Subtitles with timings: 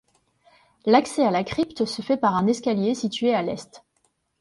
[0.87, 3.83] L'accès à la crypte se fait par un escalier situé à l'est.